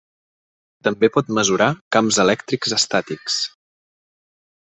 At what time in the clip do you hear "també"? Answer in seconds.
0.87-1.09